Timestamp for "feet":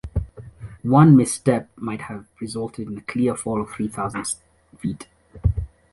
4.79-5.07